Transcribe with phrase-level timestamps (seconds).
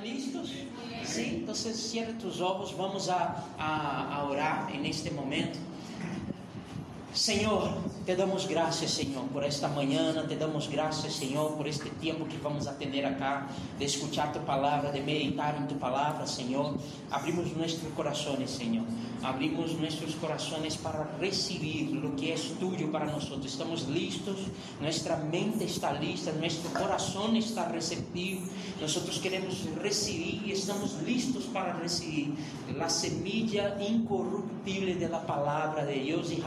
[0.00, 0.52] ¿Están listos?
[1.04, 5.58] Sí, entonces cierra tus ojos, vamos a, a, a orar en este momento.
[7.14, 7.74] Senhor,
[8.06, 12.36] te damos graças, Senhor, por esta manhã, te damos graças, Senhor, por este tempo que
[12.36, 16.78] vamos a tener acá, de escuchar tu palavra, de meditar em tu palavra, Senhor.
[17.10, 18.84] Abrimos nossos corações, Senhor.
[19.22, 23.28] Abrimos nossos corações para receber o que é tuyo para nós.
[23.44, 24.46] Estamos listos,
[24.80, 28.48] nossa mente está lista, nosso coração está receptivo.
[28.80, 32.32] Nós queremos receber e estamos listos para receber
[32.80, 36.40] a semilla incorruptível da palavra de Deus e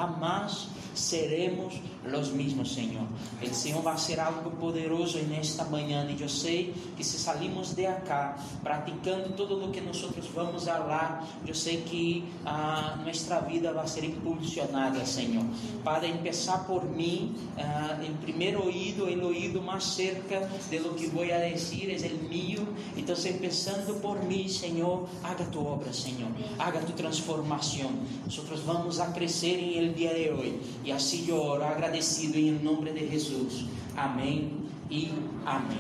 [0.93, 3.05] seremos los mismos, Senhor.
[3.41, 7.85] O Senhor vai ser algo poderoso nesta manhã e eu sei que se salimos de
[7.85, 10.01] acá praticando todo o que nós
[10.33, 15.45] vamos falar, eu sei que a ah, nossa vida vai ser impulsionada, Senhor.
[15.83, 21.07] Para começar por mim, ah, em primeiro ouído, o ouído mais cerca de lo que
[21.07, 22.67] vou a dizer é o mío.
[22.97, 26.29] Então, pensando por mim, Senhor, haga tu obra, Senhor.
[26.59, 27.91] Haga tu transformação.
[28.25, 30.59] Nós vamos a crescer em el dia de hoje.
[30.83, 33.65] E assim eu oro agradecido em nome de Jesus.
[33.95, 34.51] Amém
[34.89, 35.11] e
[35.45, 35.77] amém.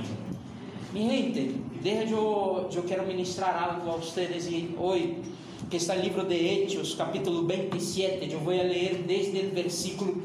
[0.93, 4.47] Mi gente, deixa eu, eu quero ministrar algo a vocês
[4.77, 5.17] hoje,
[5.71, 8.31] que está no livro de Hechos, capítulo 27.
[8.31, 10.21] Eu vou ler desde o versículo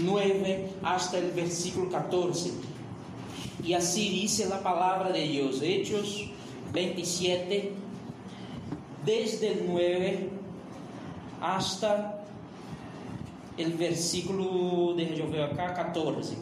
[0.00, 2.54] 9 hasta o versículo 14.
[3.62, 5.60] E assim diz a palavra de Deus.
[5.60, 6.30] Hechos
[6.72, 7.72] 27,
[9.04, 10.30] desde o 9
[11.42, 12.15] hasta
[13.58, 16.36] el versículo, deixa eu ver acá, 14.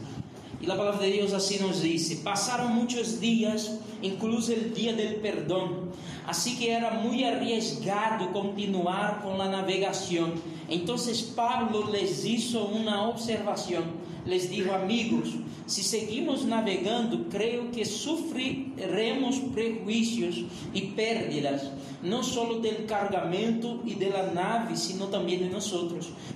[0.60, 5.20] E a palavra de Deus assim nos diz: Passaram muitos dias, incluso o dia del
[5.20, 5.88] perdão,
[6.26, 10.32] assim que era muito arriesgado continuar com a navegação.
[10.68, 10.96] Então
[11.36, 13.84] Pablo les hizo uma observação,
[14.26, 15.34] les dijo: Amigos,
[15.66, 21.70] se seguimos navegando, creio que sofreremos prejuízos e pérdidas
[22.04, 25.72] não só do cargamento e da nave, sino também de nós.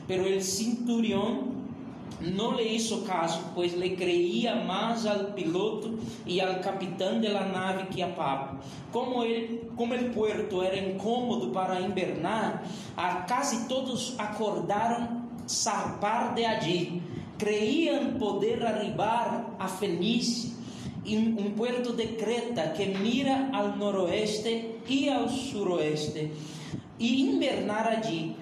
[0.07, 1.59] Pero el centurión
[2.21, 7.47] não le hizo caso, pois le creía mais al piloto e al capitão de la
[7.47, 8.59] nave que a Pablo.
[8.91, 12.65] Como ele, como puerto era incômodo para invernar,
[12.97, 17.03] a casi todos acordaram zarpar de allí.
[17.39, 20.59] Creíam poder arribar a Fenícia
[21.17, 26.31] um puerto de Creta que mira ao noroeste e ao suroeste
[26.99, 28.37] e invernar allí.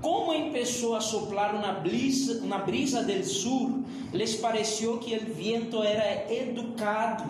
[0.00, 5.82] Como começou a soplar uma brisa, uma brisa del sur, les pareció que o viento
[5.82, 7.24] era educado.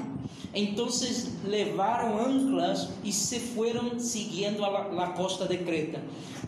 [0.54, 0.88] Então
[1.44, 6.02] levaram anclas e se foram seguindo a la, la costa de Creta.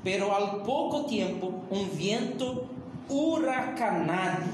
[0.04, 2.66] Pero al pouco tempo, um viento
[3.10, 4.46] huracanado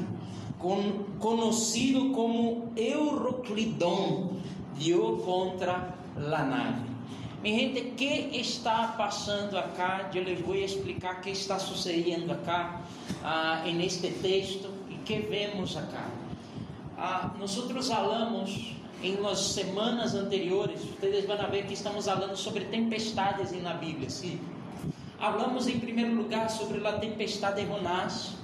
[0.59, 4.31] con, conocido como Euroclidón,
[4.79, 6.87] dio contra la nave.
[7.43, 10.11] Mi gente, ¿qué está pasando acá?
[10.13, 12.81] Les voy a explicar qué está sucediendo acá
[13.23, 16.07] ah, en este texto y qué vemos acá.
[16.99, 18.51] Ah, nosotros hablamos
[19.03, 20.81] em las semanas anteriores,
[21.29, 24.09] van a ver que estamos falando sobre tempestades na Bíblia.
[24.09, 24.56] Sim.
[25.19, 28.37] Hablamos em primeiro lugar sobre a tempestade de Jonás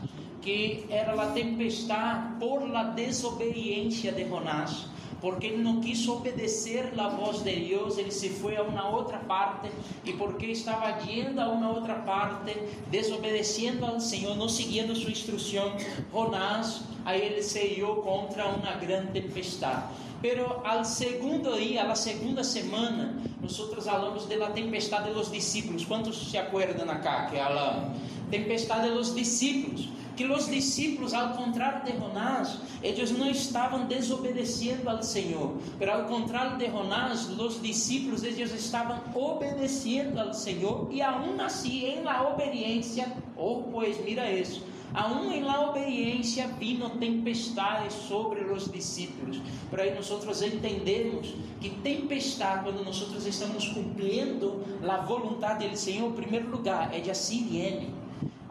[0.42, 4.86] que era a tempestade por la desobediência de Jonás,
[5.20, 9.18] porque ele não quis obedecer a voz de Deus, ele se foi a uma outra
[9.18, 9.70] parte,
[10.04, 12.56] e porque estava yendo a uma outra parte,
[12.90, 15.76] desobedecendo ao Senhor, não seguindo sua instrução,
[16.12, 19.84] Jonás, aí ele se halló contra uma grande tempestade.
[20.22, 25.84] Pero al segundo dia, a segunda semana, nós falamos da tempestade dos discípulos.
[25.84, 27.98] Quantos se acuerdan acá que falamos?
[28.30, 35.02] Tempestade dos discípulos que os discípulos, ao contrário de Jonás, eles não estavam desobedecendo ao
[35.02, 41.40] Senhor, mas ao contrário de Jonás, os discípulos eles estavam obedecendo ao Senhor e aún
[41.40, 44.62] assim em la obediência, oh pois mira isso,
[44.94, 49.40] aún em la obediência vino tempestade sobre os discípulos.
[49.70, 56.14] Por aí nós entendemos que tempestade, quando nós estamos cumprindo a vontade do Senhor, em
[56.14, 58.02] primeiro lugar, é de assim viene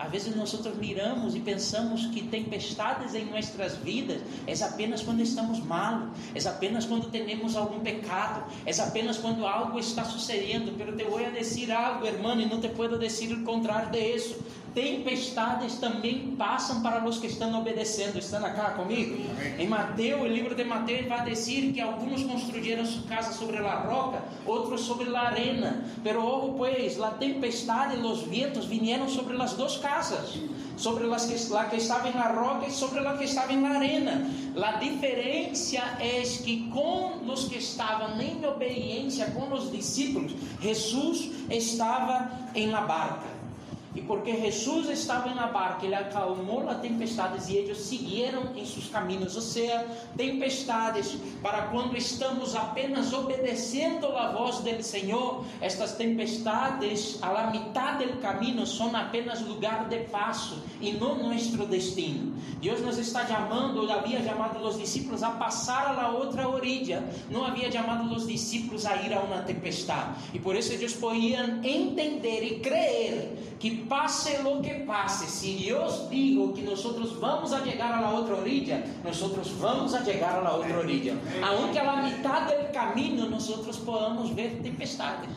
[0.01, 5.59] às vezes nós miramos e pensamos que tempestades em nossas vidas é apenas quando estamos
[5.59, 10.75] mal, é apenas quando temos algum pecado, é apenas quando algo está sucedendo.
[10.75, 14.15] Pero te vou a dizer algo, hermano, e não te puedo dizer o contrário de
[14.15, 14.39] isso.
[14.73, 18.17] Tempestades também passam para os que estão obedecendo.
[18.17, 19.17] Estão acá comigo?
[19.59, 23.79] Em Mateus, o livro de Mateus vai dizer que alguns construíram sua casa sobre a
[23.79, 25.83] roca, outros sobre a arena.
[26.03, 30.37] Pero ojo pues, a tempestade e os vientos vieram sobre as duas casas,
[30.77, 34.29] sobre las que, la que estava na roca e sobre la que estava na arena.
[34.61, 42.31] A diferença é que com os que estavam em obediência com os discípulos, Jesus estava
[42.55, 43.40] em la barca.
[43.93, 48.87] E porque Jesus estava na barca, ele acalmou as tempestades e eles seguiram em seus
[48.87, 49.35] caminhos.
[49.35, 49.85] Ou seja,
[50.15, 58.17] tempestades para quando estamos apenas obedecendo a voz do Senhor, estas tempestades la mitad del
[58.21, 62.33] caminho são apenas lugar de passo e não nosso destino.
[62.61, 67.71] Deus nos está chamando, havia chamado os discípulos a passar a outra orilla, não havia
[67.71, 70.15] chamado os discípulos a ir a uma tempestade.
[70.33, 76.09] E por isso eles podiam entender e crer que pase lo que pase, si Dios
[76.09, 80.41] dijo que nosotros vamos a llegar a la otra orilla, nosotros vamos a llegar a
[80.41, 81.13] la otra orilla.
[81.43, 85.29] Aunque a la mitad del camino nosotros podamos ver tempestades.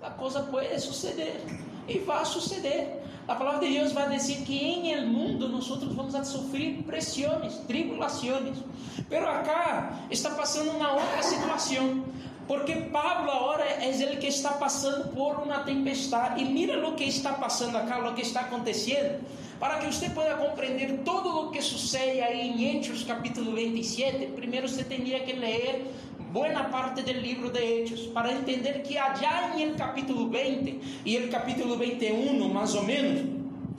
[0.00, 1.40] La cosa puede suceder
[1.86, 3.02] e vai suceder.
[3.28, 7.54] A palavra de Deus vai dizer que em el mundo nós vamos a sofrer pressões,
[7.68, 8.58] tribulações.
[9.08, 12.02] Pero acá está passando uma outra situação.
[12.46, 16.42] Porque Pablo agora é ele que está passando por uma tempestade.
[16.42, 19.20] E mira o que está passando acá, o que está acontecendo.
[19.60, 24.68] Para que você possa compreender todo o que sucede aí em Hechos capítulo 27, primeiro
[24.68, 25.86] você teria que ler
[26.32, 31.16] boa parte do livro de Hechos para entender que allá em el capítulo 20 e
[31.16, 33.22] el capítulo 21, mais ou menos,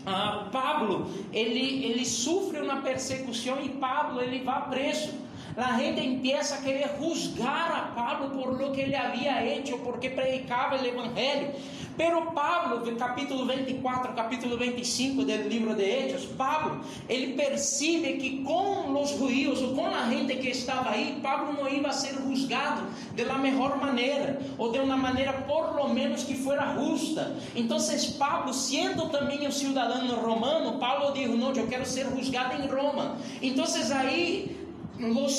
[0.06, 5.23] ah, Pablo ele, ele sofre uma persecução e Pablo ele vai preso.
[5.56, 10.10] La gente empieza a querer juzgar a Pablo por lo que ele havia hecho, porque
[10.10, 11.54] predicava o evangelho.
[11.96, 19.00] Pero Pablo, capítulo 24, capítulo 25 do livro de Hechos, Pablo, ele percebe que com
[19.00, 22.82] os judeus ou com a gente que estava aí, Pablo não ia ser juzgado
[23.14, 27.36] de la melhor maneira, ou de uma maneira por lo menos que fuera justa.
[27.56, 27.78] Então,
[28.18, 33.18] Pablo, sendo também um cidadão romano, Pablo disse: Não, eu quero ser juzgado em Roma.
[33.40, 33.66] Então,
[33.96, 34.63] aí
[35.00, 35.34] los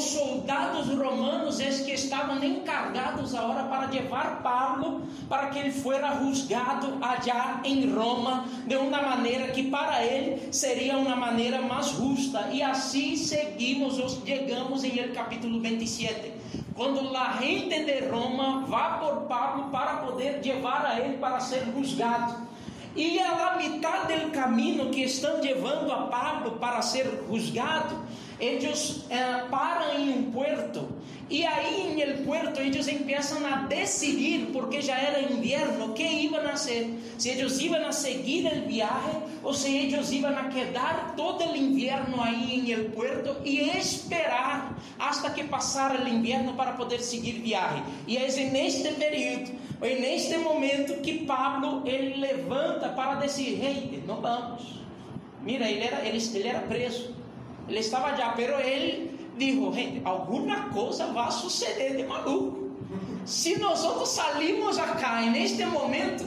[0.00, 6.98] soldados romanos es que estavam encargados agora para levar Pablo para que ele fuera juzgado
[7.02, 12.48] allá em Roma de uma maneira que para ele seria uma maneira mais justa.
[12.50, 16.32] E assim seguimos chegamos em el capítulo 27
[16.74, 21.64] quando a gente de Roma vá por Pablo para poder levar a ele para ser
[21.74, 22.50] juzgado
[22.96, 27.96] e a la mitad del caminho que estão levando a Pablo para ser juzgado
[28.42, 30.88] eles eh, param em um puerto.
[31.30, 36.36] E aí em el puerto eles começam a decidir porque já era inverno que iam
[36.36, 41.14] a fazer se eles iam a seguir o viaje ou se eles iam a quedar
[41.16, 46.72] todo o inverno aí em el puerto e esperar hasta que passar o inverno para
[46.72, 47.80] poder seguir viaje.
[48.08, 54.20] E é neste período é neste momento que Pablo ele levanta para decidir hey, não
[54.20, 54.82] vamos
[55.42, 57.21] mira ele era ele, ele era preso
[57.68, 62.70] ele estava allá, pero ele dijo, gente, alguma coisa vai suceder de maluco.
[63.24, 66.26] Se nós salimos acá neste momento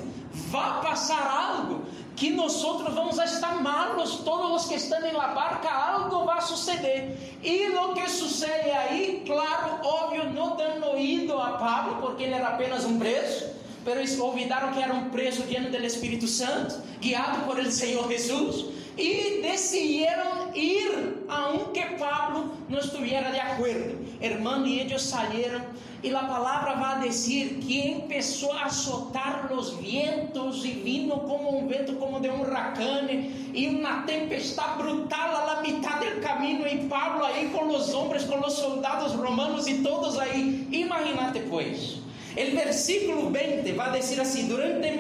[0.50, 1.84] vai passar algo
[2.16, 7.18] que nós vamos estar malos, todos os que estão la barca, algo vai suceder.
[7.44, 12.50] E o que sucede aí, claro, óbvio, não dando ouído a Pablo, porque ele era
[12.50, 13.54] apenas um preso,
[13.86, 18.74] eles olvidaram que era um preso diante do Espírito Santo, guiado por el Senhor Jesus
[18.98, 24.06] e decidiram ir aunque Pablo não estivesse de acordo.
[24.22, 25.62] Hermano, e eles saíram
[26.04, 31.68] e a palavra vai dizer que começou a soltar os vientos e vino como um
[31.68, 36.88] vento como de um huracane e uma tempestade brutal a la mitad del caminho e
[36.88, 40.68] Pablo aí com os homens, com os soldados romanos e todos aí.
[40.72, 42.06] Imagínate pois.
[42.38, 44.92] El versículo 20 va a decir así, durante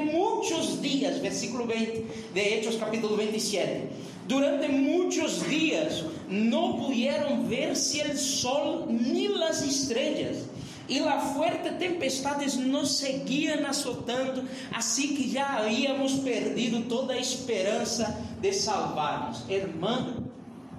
[0.45, 3.89] muchos días, versículo 20 de Hechos capítulo 27,
[4.27, 10.45] durante muchos días no pudieron verse el sol ni las estrellas.
[10.87, 18.15] E a fuerte tempestades nos seguiam azotando, assim que já havíamos perdido toda a esperança
[18.39, 19.49] de salvar-nos.
[19.49, 20.31] Hermano,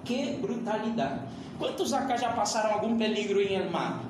[0.04, 1.22] que brutalidade!
[1.58, 4.04] Quantos acá já passaram algum peligro em el mar?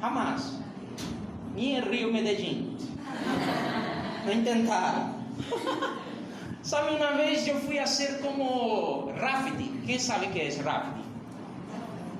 [0.00, 0.52] Jamás
[1.56, 2.76] ni en Rio Medellín.
[4.26, 5.14] Nem tentaram.
[6.62, 9.82] Sabe, uma vez eu fui a ser como rafting.
[9.86, 11.00] Quem sabe o que é rafting?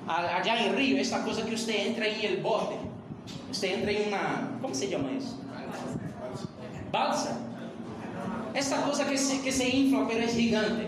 [0.07, 2.75] Allá em Rio, essa coisa que você entra em el bote.
[3.51, 4.57] Você entra em uma.
[4.61, 5.39] Como se chama isso?
[6.91, 7.37] Balsa.
[8.53, 10.87] Esta cosa que se, que se infla, pero es gigante.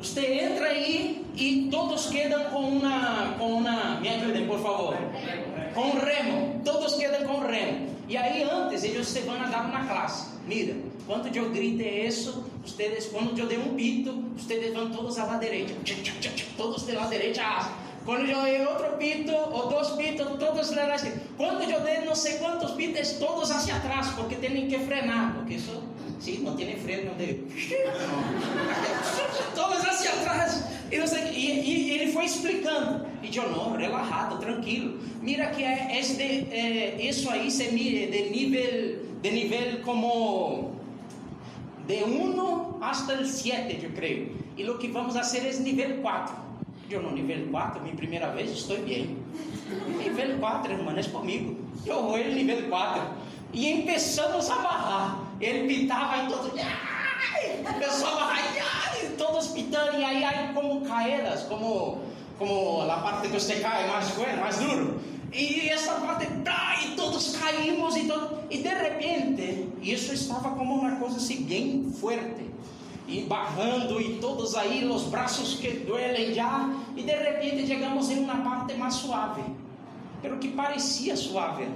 [0.00, 4.96] Usted entra ahí y todos quedan con una, con una, me ayuden por favor,
[5.74, 7.97] con remo, todos quedan con remo.
[8.08, 10.24] Y ahí antes van a dar una clase.
[10.46, 10.74] Mira,
[11.06, 15.38] cuando yo grite eso, ustedes, cuando yo dé un pito, ustedes van todos a la
[15.38, 15.74] derecha,
[16.56, 17.68] todos de la derecha
[18.06, 21.12] Cuando yo dé otro pito o dos pitos, todos de la derecha.
[21.36, 25.56] Cuando yo dé no sé cuántos pitos, todos hacia atrás, porque tienen que frenar, porque
[25.56, 25.82] eso
[26.20, 27.44] Sí, no tiene freno de.
[29.54, 30.64] Todos hacia atrás.
[30.90, 33.06] E, e, e, ele foi explicando.
[33.22, 34.98] E eu, não, relajado, tranquilo.
[35.20, 40.72] Mira que é, este, é, isso aí se mide de nível, de nível como
[41.86, 44.36] de 1 hasta el 7, eu creio.
[44.56, 46.34] E o que vamos fazer é nível 4.
[46.90, 49.16] Eu no nível 4, minha primeira vez, estou bem.
[49.98, 51.56] Nível 4, irmão, é comigo.
[51.84, 53.02] Eu vou no nível 4.
[53.52, 55.20] E começamos a barrar.
[55.40, 56.28] Ele pitava e
[57.18, 57.72] todos.
[57.72, 59.98] Começou a barrar e todos pitando.
[59.98, 62.02] E aí, aí como caídas, como,
[62.38, 65.00] como a parte que você cai mais, mais duro.
[65.32, 70.96] E essa parte, e todos caímos e, todo, e de repente, isso estava como uma
[70.96, 72.48] coisa assim bem forte.
[73.06, 76.70] E barrando e todos aí, os braços que duelem já.
[76.96, 79.42] E de repente chegamos em uma parte mais suave.
[80.20, 81.68] Pero que parecia suave.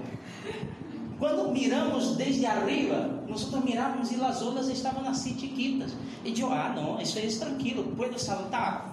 [1.23, 5.95] Quando miramos desde arriba, nós mirávamos e as ondas estavam assim chiquitas.
[6.25, 8.93] E eu, ah, não, isso é tranquilo, pode saltar?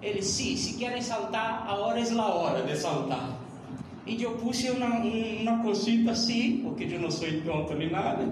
[0.00, 3.38] Ele, sim, se querem saltar, a hora é a hora de saltar.
[4.06, 8.26] E eu pus uma, uma cosita assim, porque eu não sou tonto nem nada.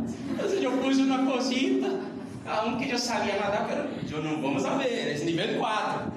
[0.62, 2.00] Eu pus uma cosita,
[2.46, 6.12] aunque eu sabia nadar, mas eu não vamos a ver, é nível 4.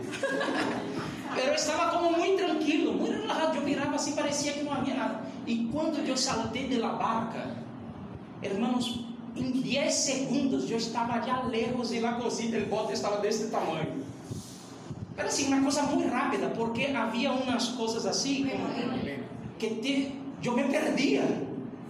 [1.45, 3.57] Eu estava como muito tranquilo, muito relajado.
[3.57, 5.30] Eu mirava assim, parecia que não havia nada.
[5.45, 7.55] E quando eu saltei de la barca,
[8.41, 9.05] irmãos,
[9.35, 14.03] em 10 segundos eu estava já lejos e a cosita, o bote estava desse tamanho.
[15.17, 18.49] Era assim, uma coisa muito rápida, porque havia umas coisas assim
[19.57, 21.23] que te, eu me perdia.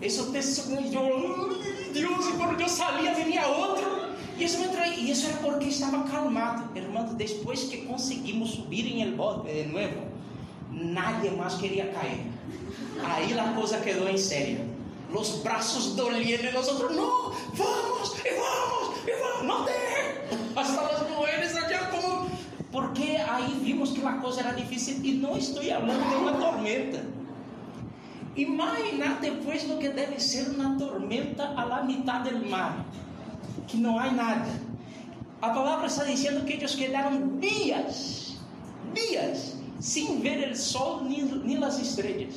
[0.02, 1.60] Isso te, eu,
[1.94, 4.12] Deus, e quando eu saía, vinha outro.
[4.38, 4.58] E isso,
[4.98, 6.76] e isso era porque estava calmado.
[6.76, 10.08] Irmãos, depois que conseguimos subir em el bote de novo,
[10.72, 12.26] nadie mais queria cair.
[13.04, 14.70] Aí a coisa quedou em sério.
[15.14, 19.76] Os braços doliam e nós outros, não, vamos, e vamos, e vamos, não tem.
[20.56, 22.32] Hasta as mulheres aqui como.
[22.72, 27.06] Porque aí vimos que a coisa era difícil e não estou falando de uma tormenta.
[28.36, 32.86] Imagina depois do que deve ser uma tormenta a la mitad del mar
[33.68, 34.50] que não há nada.
[35.42, 38.38] A palavra está dizendo que eles quedaram dias,
[38.94, 42.36] dias, sem ver o sol nem, nem as estrelas.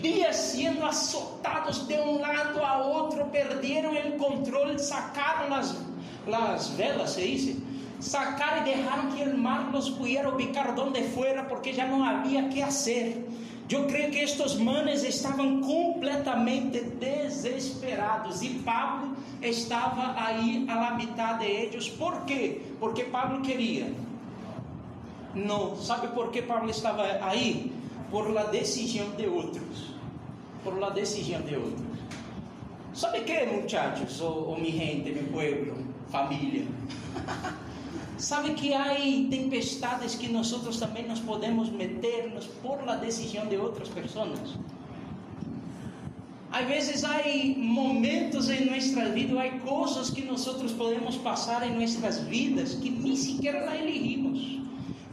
[0.00, 5.76] Dias sendo azotados de um lado a outro, perderam o controle, sacaram as,
[6.26, 7.56] as velas, se diz,
[8.00, 12.48] sacaram e deixaram que o mar los pudiera ubicar donde fuera, porque já não havia
[12.48, 13.28] que fazer.
[13.70, 21.38] Eu creio que estes manes estavam completamente desesperados e Pablo estava aí a la mitad
[21.38, 21.88] de ellos.
[21.88, 22.60] ¿Por quê?
[22.78, 23.86] Porque Pablo queria.
[25.34, 27.72] Não, sabe por que Pablo estava aí?
[28.10, 29.94] Por la decisão de outros.
[30.62, 31.94] Por la decisão de outros.
[32.94, 35.76] ¿Sabe que, muchachos, ou, ou mi gente, mi pueblo,
[36.10, 36.64] família?
[38.16, 38.94] Sabe que há
[39.28, 40.48] tempestades que nós
[40.78, 44.56] também nos podemos meternos por la decisão de outras pessoas.
[46.52, 47.20] Às vezes há
[47.56, 50.44] momentos em nossa vida, há coisas que nós
[50.78, 54.63] podemos passar em nossas vidas que nem sequer la elegimos.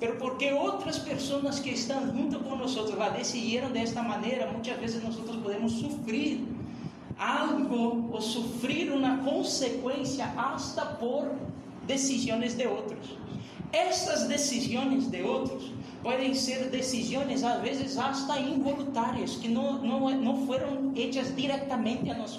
[0.01, 5.03] Pero porque outras pessoas que estão junto com nós la decidiram desta maneira, muitas vezes
[5.03, 6.43] nós podemos sofrer
[7.19, 11.31] algo ou sofrer uma consequência hasta por
[11.85, 13.15] decisões de outros.
[13.71, 20.47] Estas decisões de outros podem ser decisões, às vezes, hasta involuntárias, que não, não, não
[20.47, 22.35] foram hechas diretamente a nós.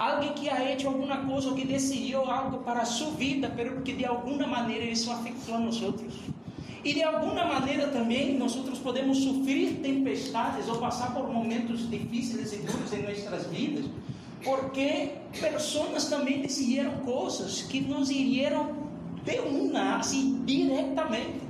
[0.00, 3.92] Alguém que ha hecho alguma coisa, que decidiu algo para a sua vida, mas que
[3.92, 5.78] de alguma maneira isso afetou a nós.
[6.82, 12.56] E de alguma maneira também nós podemos sofrer tempestades ou passar por momentos difíceis e
[12.60, 13.84] duros em nossas vidas,
[14.42, 18.70] porque pessoas também decidiram coisas que nos iriam
[19.22, 21.42] de uma, assim, diretamente.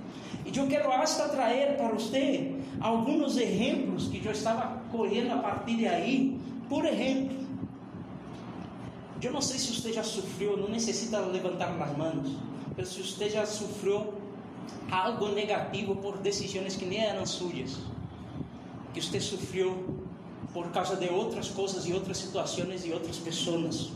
[0.44, 5.76] E eu quero hasta trazer para você alguns exemplos que eu estava colhendo a partir
[5.76, 6.36] de aí.
[6.68, 7.40] Por exemplo,
[9.26, 12.30] eu não sei se você já sofreu, não necessita levantar as mãos,
[12.76, 14.14] mas se você já sofreu
[14.90, 17.78] algo negativo por decisões que nem eram suas,
[18.92, 20.00] que você sofreu
[20.52, 23.90] por causa de outras coisas e outras situações e outras pessoas.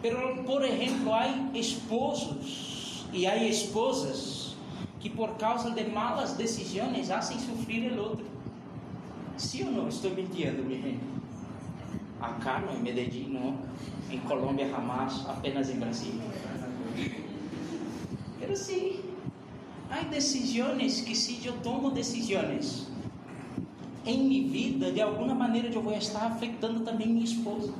[0.00, 4.56] Pero, por exemplo, há esposos e há esposas
[5.00, 8.26] que por causa de malas decisões fazem sofrer o outro.
[9.36, 9.88] Sim ou não?
[9.88, 11.17] Estou mentindo, minha gente.
[12.20, 13.56] Acá em Medellín, não.
[14.10, 16.22] Em Colômbia, jamás, apenas em Brasília.
[18.40, 19.00] Pero sim,
[19.90, 22.88] há decisões que se eu tomo decisões
[24.04, 27.72] em minha vida, de alguma maneira eu vou estar afetando também minha esposa.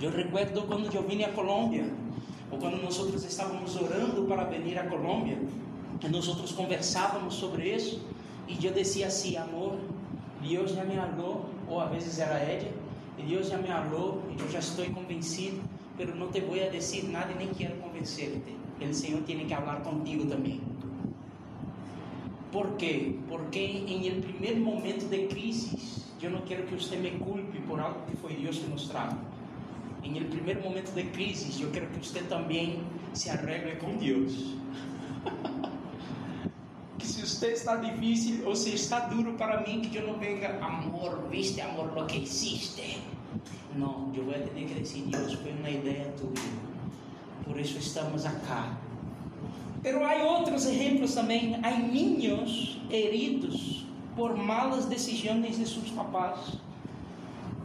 [0.00, 1.92] Eu recuerdo quando eu vim a Colômbia,
[2.50, 5.38] ou quando nós estávamos orando para vir a Colômbia,
[6.10, 8.00] nós conversávamos sobre isso,
[8.48, 9.78] e eu dizia assim, amor,
[10.40, 12.72] Deus já me falou, ou às vezes era Edia,
[13.18, 15.60] e Deus já me falou, e eu já estou convencido,
[15.98, 18.56] mas não te vou dizer nada e nem quero convencer-te.
[18.80, 20.60] O Senhor tem que falar contigo também.
[22.52, 23.16] ¿Por quê?
[23.28, 25.76] Porque em el primeiro momento de crise,
[26.22, 29.16] eu não quero que você me culpe por algo que foi Deus que nos trajo
[30.06, 32.80] em el primeiro momento de crise, eu quero que você também
[33.12, 34.54] se arregle com Deus.
[37.36, 41.60] você está difícil ou se está duro para mim, que eu não venga, amor, viste
[41.60, 42.98] amor, lo que hiciste.
[43.74, 46.32] Não, eu vou ter que dizer, Deus, foi uma ideia tua.
[47.44, 48.78] Por isso estamos acá.
[49.82, 51.60] Pero há outros exemplos também.
[51.62, 56.58] Há niños heridos por malas decisões de seus papás.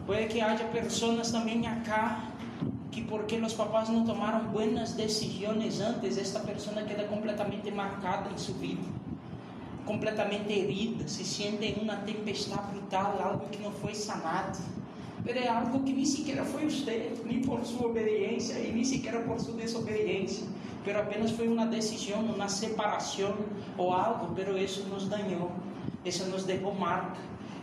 [0.05, 2.31] Pode que haja pessoas também acá
[2.91, 8.37] que porque os papás não tomaram buenas decisões antes, esta pessoa queda completamente marcada em
[8.37, 8.81] sua vida,
[9.85, 14.59] completamente herida, se sente em uma tempestade brutal, algo que não foi sanado.
[15.25, 19.23] Mas é algo que nem sequer foi você, nem por sua obediência e nem sequer
[19.25, 20.43] por sua desobediência,
[20.85, 23.35] mas apenas foi uma decisão, uma separação
[23.77, 25.51] ou algo, mas isso nos danhou,
[26.03, 27.17] isso nos deixou marca.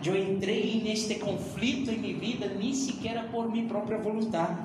[0.05, 4.57] Eu entrei neste conflito em minha vida, nem sequer por minha própria vontade.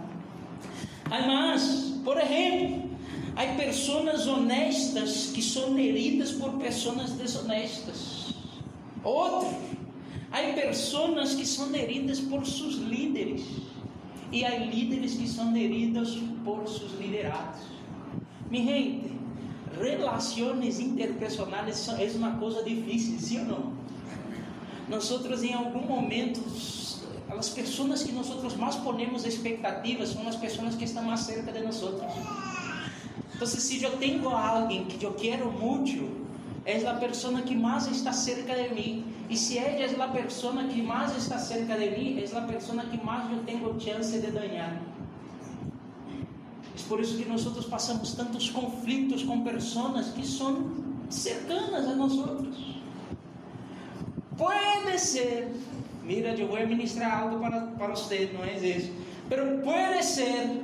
[1.10, 2.93] Además, por exemplo,
[3.36, 8.34] há pessoas honestas que são heridas por pessoas desonestas.
[9.04, 9.50] Outro,
[10.32, 13.44] há pessoas que são heridas por seus líderes.
[14.32, 17.62] E há líderes que são heridos por seus liderados.
[18.50, 19.14] Mi gente,
[19.80, 23.74] relações interpersonais é uma coisa difícil, sim ou não?
[24.90, 25.10] Nós
[25.44, 26.42] em algum momento
[27.30, 31.62] as pessoas que nós mais ponemos expectativas são as pessoas que estão mais cerca de
[31.62, 31.82] nós.
[33.46, 36.24] Se eu tenho alguém que eu quero muito,
[36.66, 39.06] é a pessoa que mais está cerca de mim.
[39.30, 42.84] E se ela é a pessoa que mais está cerca de mim, é a pessoa
[42.84, 44.82] que mais eu tenho chance de ganhar.
[46.76, 50.72] É por isso que nós passamos tantos conflitos com pessoas que são
[51.10, 52.14] cercanas a nós.
[54.38, 55.54] Pode ser
[56.04, 58.92] mira, eu vou ministrar algo para, para você, não é isso.
[59.64, 60.62] Pode ser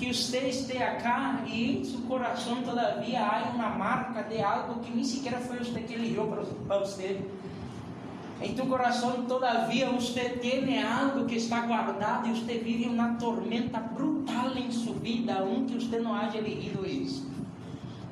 [0.00, 4.90] que você esteja acá e em seu coração todavia há uma marca de algo que
[4.90, 6.26] nem sequer foi você que eligiu
[6.66, 7.20] para, você.
[8.40, 13.78] Em teu coração todavia você tem algo que está guardado e você vive uma tormenta
[13.78, 17.30] brutal em sua vida, aunque você não haja elegido isso.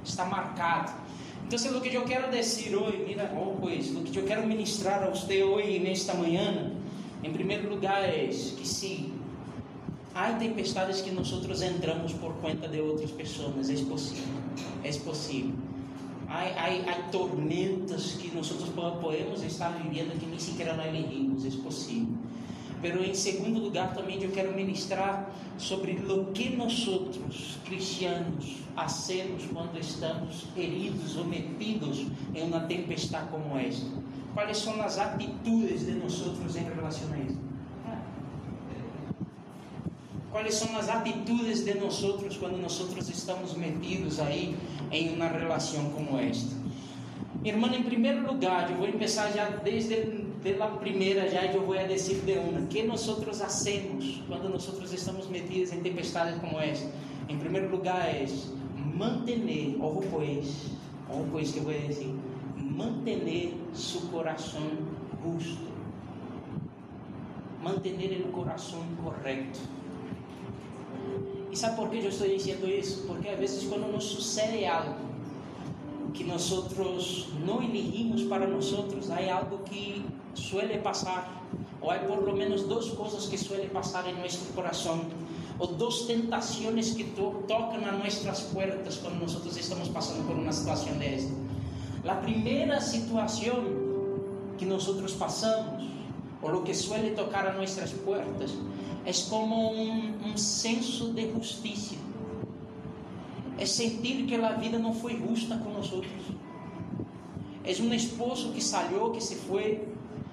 [0.04, 0.92] Está marcado.
[1.46, 5.02] Então, o que eu quero dizer hoje, mira, oh, pois, o que eu quero ministrar
[5.04, 6.70] a você hoje, nesta manhã,
[7.24, 9.17] em primeiro lugar, é que sim,
[10.18, 11.30] há tempestades que nós
[11.62, 14.34] entramos por conta de outras pessoas, é possível,
[14.82, 15.54] é possível.
[16.28, 18.48] Há, há, há tormentas que nós
[19.00, 22.08] podemos estar vivendo que nem sequer não elegimos, é possível.
[22.82, 29.44] Pero em segundo lugar também eu quero ministrar sobre o que nós outros cristianos hacemos
[29.52, 33.86] quando estamos heridos ou metidos em uma tempestade como esta.
[34.34, 37.47] Quais são as atitudes de nós outros em relação a isso?
[40.38, 44.56] Quais são as atitudes de nós outros quando nós outros estamos metidos aí
[44.92, 46.54] em uma relação como esta?
[47.44, 49.96] Irmã, em primeiro lugar, eu vou começar já desde
[50.40, 53.04] pela primeira já eu vou a dizer de uma, que nós
[53.42, 56.88] hacemos quando nós estamos metidos em tempestades como esta?
[57.28, 58.24] Em primeiro lugar é
[58.94, 60.66] manter, ojo pois,
[61.10, 62.14] ojo pois que eu vou dizer,
[62.56, 64.70] manter seu coração
[65.20, 65.66] justo,
[67.60, 69.78] manter o coração correto.
[71.58, 73.02] Sabe por que eu estou dizendo isso?
[73.04, 74.94] Porque às vezes quando nos sucede algo
[76.14, 76.48] que nós
[77.44, 78.72] não elegimos para nós,
[79.10, 81.44] há algo que suele pasar,
[81.80, 85.06] ou há por lo menos duas coisas que suele passar em nosso coração,
[85.58, 90.52] ou duas tentações que to tocam a nossas portas quando nós estamos passando por uma
[90.52, 91.32] situação desta.
[92.06, 93.64] A primeira situação
[94.56, 94.86] que nós
[95.18, 95.88] passamos
[96.40, 98.54] o lo que suele tocar a nuestras puertas,
[99.08, 101.96] es como un senso de justicia.
[103.58, 106.12] Es sentir que la vida no fue justa con nosotros.
[107.64, 109.88] Es un esposo que salió, que se fue.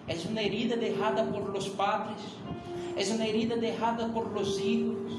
[0.10, 2.18] Es una herida dejada por los padres.
[2.98, 5.15] Es una herida dejada por los hijos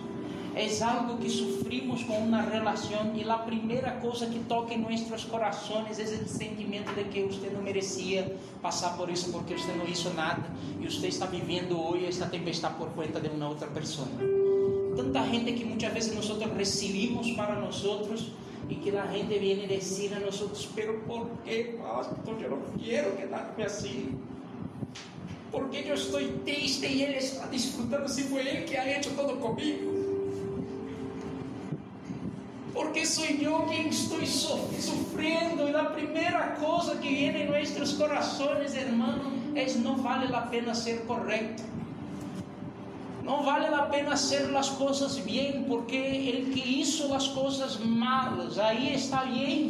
[0.57, 5.25] é algo que sofrimos com uma relação e a primeira coisa que toca em nossos
[5.25, 9.87] corações é o sentimento de que você não merecia passar por isso porque você não
[9.87, 10.49] hizo nada
[10.81, 14.09] e você está vivendo hoje esta tempestade por conta de uma outra pessoa.
[14.97, 17.85] Tanta gente que muitas vezes nós recebemos para nós
[18.71, 23.15] e que a gente vem dizer a nós, pero por que, pastor, eu não quero
[23.15, 24.19] quedar-me assim.
[25.53, 29.37] Porque eu estou triste e ele está disfrutando se foi ele que ha hecho todo
[29.37, 29.96] comigo
[33.07, 35.69] sou eu quem estou sofrendo.
[35.69, 37.97] E a primeira coisa que vem em nossos
[38.75, 41.63] hermano, é não vale a pena ser correto.
[43.23, 48.59] Não vale a pena ser as coisas bem, porque el que hizo as coisas malas,
[48.59, 49.69] aí está bem,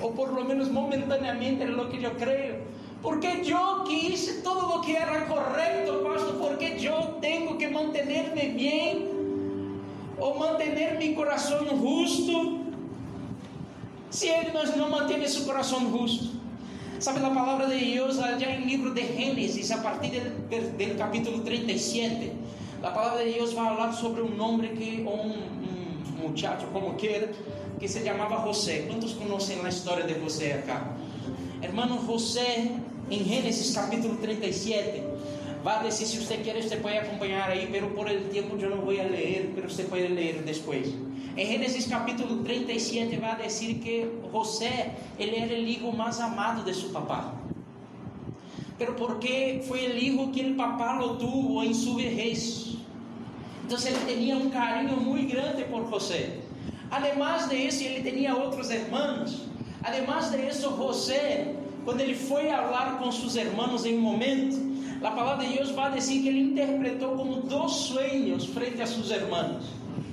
[0.00, 2.62] ou por lo menos momentaneamente é o que eu creio.
[3.02, 8.48] Porque eu que hice todo o que era correto, pastor, porque eu tenho que manter-me
[8.50, 9.15] bem
[10.18, 12.60] ou manter meu coração justo,
[14.10, 16.36] se ele não mantém esse coração justo.
[16.98, 22.32] Sabe a palavra de Deus, já em livro de Gênesis, a partir do, capítulo 37,
[22.82, 27.32] a palavra de Deus vai falar sobre um homem que, um, um muchacho como quer,
[27.78, 28.86] que se chamava José.
[28.88, 30.94] Quantos conhecem a história de José acá?
[31.62, 32.70] Hermano José,
[33.10, 35.02] em Gênesis capítulo 37,
[35.66, 38.68] Va a decir, si usted quiere, usted puede acompañar ahí, pero por el tiempo yo
[38.68, 40.90] no voy a leer, pero usted puede leer después.
[41.36, 46.62] En Génesis capítulo 37 va a decir que José, él era el hijo más amado
[46.62, 47.34] de su papá.
[48.78, 52.76] Pero porque fue el hijo que el papá lo tuvo en su vejez.
[53.62, 56.42] Entonces él tenía un cariño muy grande por José.
[56.92, 59.42] Además de eso, él tenía otros hermanos.
[59.82, 64.75] Además de eso, José, cuando él fue a hablar con sus hermanos en un momento,
[65.06, 69.10] a palavra de Deus vai dizer que ele interpretou como dois sonhos frente a seus
[69.10, 69.64] irmãos.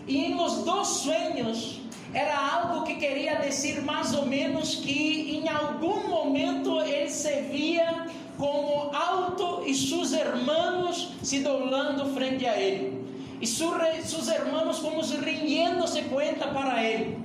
[0.08, 1.82] E em los dois sonhos
[2.14, 8.06] era algo que queria dizer mais ou menos que em algum momento ele se via
[8.38, 13.02] como alto e seus irmãos se doblando frente a ele.
[13.42, 17.18] E seus irmãos como rindo-se conta para ele.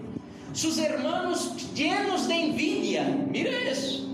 [0.54, 3.04] Seus irmãos llenos de envidia.
[3.04, 4.07] Mira isso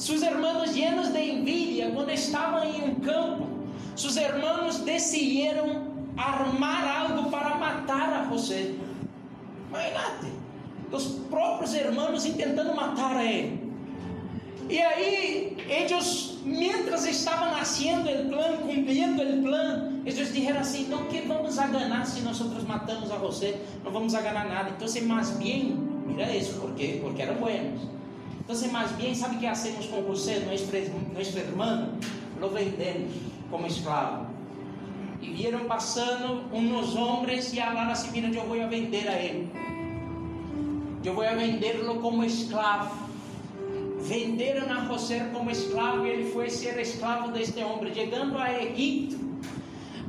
[0.00, 3.46] sus hermanos llenos de envidia, quando estavam em um campo,
[3.94, 8.72] sus hermanos decidiram armar algo para matar a José.
[9.68, 10.32] Imagínate,
[10.90, 13.70] os próprios hermanos tentando matar a ele.
[14.70, 21.04] E aí, eles, mientras estavam nascendo o plano, cumprindo o plano, eles disseram assim: Não,
[21.08, 23.60] que vamos a ganhar se nós matamos a você?
[23.84, 24.70] Não vamos a ganhar nada.
[24.70, 27.00] Então, mais bem, mira isso, por quê?
[27.02, 27.99] Porque eram buenos.
[28.50, 30.76] Entonces, más bien, ¿sabe qué hacemos con José, nuestro,
[31.12, 31.90] nuestro hermano?
[32.40, 33.12] Lo vendemos
[33.48, 34.26] como esclavo.
[35.22, 39.48] E vieram passando uns homens e falaram assim: Mira, eu vou a vender a ele.
[41.04, 42.90] Eu vou a vendê-lo como escravo.
[44.00, 47.94] Venderam a José como escravo e ele foi ser escravo deste homem.
[47.94, 49.16] Chegando a Egipto,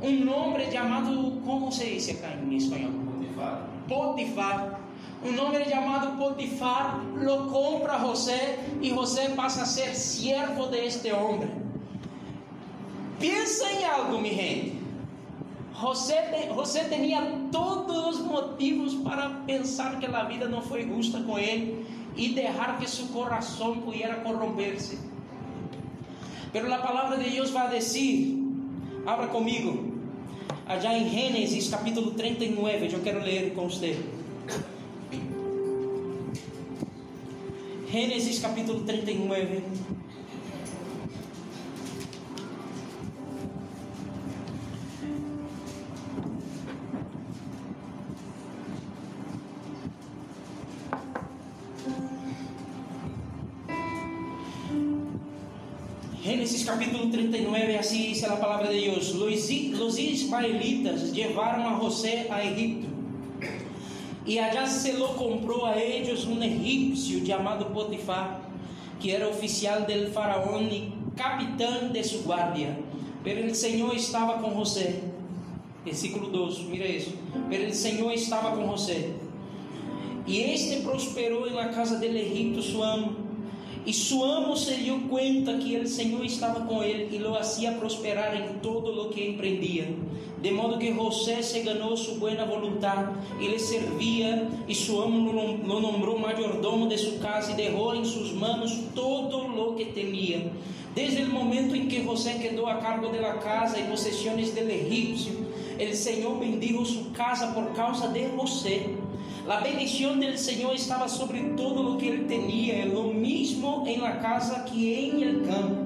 [0.02, 2.90] um homem chamado, como se diz em espanhol?
[3.06, 3.68] Potifar.
[3.86, 4.81] Potifar
[5.24, 10.78] um homem chamado Potifar lo compra a José e José passa a ser siervo de
[10.84, 11.48] este homem.
[13.20, 14.82] Pensa em algo, mi gente.
[15.80, 21.38] José, José tinha todos os motivos para pensar que a vida não foi justa com
[21.38, 24.98] ele e deixar que seu coração pudiera corromper-se.
[26.52, 28.38] Pero a palavra de Deus vai dizer,
[29.06, 29.92] abra comigo,
[30.66, 34.21] allá em Gênesis capítulo 39, eu quero ler com você.
[37.92, 39.64] Génesis capítulo 39.
[56.22, 62.42] Génesis capítulo 39, assim diz a palavra de Deus: Los ismaelitas levaram a José a
[62.42, 62.91] Egipto
[64.26, 68.40] e lo comprou a eles um egípcio chamado Potifar,
[69.00, 72.78] que era oficial del faraón e capitão de sua guardia.
[73.24, 75.00] Pero o Senhor estava com José.
[75.84, 77.14] Versículo 2, mira isso.
[77.48, 79.10] Pero o Senhor estava com José.
[80.26, 83.21] E este prosperou na casa del Egipto, su amo.
[83.84, 87.80] E su amo se dio cuenta que el Señor estaba con él y lo hacía
[87.80, 89.86] prosperar en todo lo que emprendía.
[90.40, 93.06] De modo que José se ganó su buena voluntad
[93.40, 95.32] y le servía, y su amo
[95.66, 100.42] lo nombró mayordomo de su casa y dejó en sus manos todo lo que tenía.
[100.94, 104.70] Desde el momento en que José quedó a cargo de la casa y posesiones del
[104.70, 105.32] egipcio,
[105.78, 109.01] el Señor bendijo su casa por causa de José.
[109.46, 114.20] La bendición del Señor estaba sobre todo lo que él tenía, lo mismo en la
[114.20, 115.82] casa que en el campo.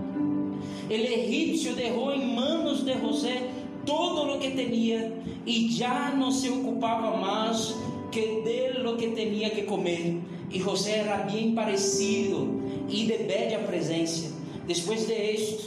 [0.91, 3.49] El egipcio dejó en manos de José
[3.87, 5.11] todo lo que tenía
[5.47, 7.75] y ya no se ocupaba más
[8.13, 10.17] que de lo que tenía que comer.
[10.53, 12.45] Y José era bien parecido
[12.91, 14.29] y de bella presencia.
[14.69, 15.65] Después de esto,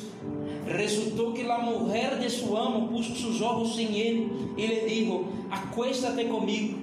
[0.67, 5.23] resultó que la mujer de su amo puso sus ojos en él y le dijo,
[5.49, 6.78] acuéstate conmigo.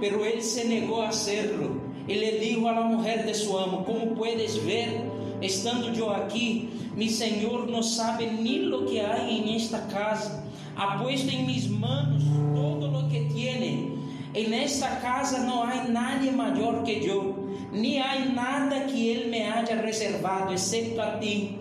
[0.00, 1.70] Pero él se negó a hacerlo.
[2.08, 5.02] Y le dijo a la mujer de su amo, ¿cómo puedes ver,
[5.40, 10.44] estando yo aquí, mi Señor no sabe ni lo que hay en esta casa?
[10.76, 12.22] Ha puesto en mis manos
[12.54, 13.96] todo lo que tiene.
[14.34, 17.34] En esta casa no hay nadie mayor que yo,
[17.72, 21.56] ni hay nada que Él me haya reservado, excepto a ti.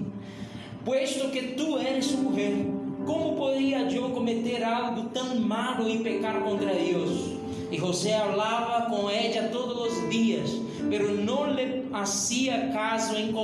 [0.83, 2.53] Puesto que tú eres su mujer,
[3.05, 7.34] ¿cómo podría yo cometer algo tan malo y pecar contra Dios?
[7.71, 10.51] Y José hablaba con ella todos los días,
[10.89, 13.35] pero no le hacía caso en,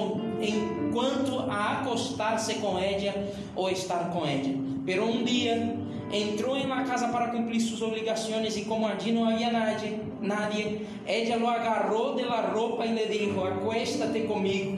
[0.41, 3.15] en cuanto a acostarse con ella
[3.55, 4.51] o estar con ella.
[4.85, 5.75] Pero un día
[6.11, 10.81] entró en la casa para cumplir sus obligaciones y como allí no había nadie, nadie,
[11.07, 14.77] ella lo agarró de la ropa y le dijo, acuéstate conmigo.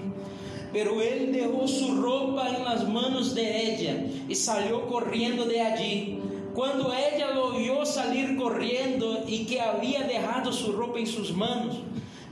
[0.72, 6.20] Pero él dejó su ropa en las manos de ella y salió corriendo de allí.
[6.54, 11.78] Cuando ella lo vio salir corriendo y que había dejado su ropa en sus manos,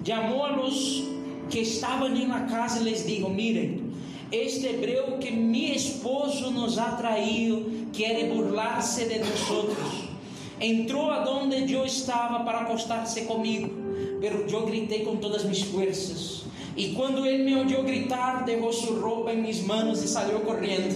[0.04, 1.06] llamó a los
[1.50, 3.92] que estaban en la casa y les dijo, miren,
[4.30, 9.78] este hebreo que mi esposo nos ha traído quiere burlarse de nosotros.
[10.60, 13.70] Entró a donde yo estaba para acostarse conmigo,
[14.22, 16.44] pero yo grité con todas mis fuerzas.
[16.76, 20.96] Y cuando él me oyó gritar, dejó su ropa en mis manos y salió corriendo.